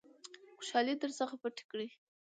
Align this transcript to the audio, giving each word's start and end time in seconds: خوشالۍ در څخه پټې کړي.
خوشالۍ 0.55 0.93
در 1.01 1.11
څخه 1.19 1.35
پټې 1.41 1.63
کړي. 1.71 1.87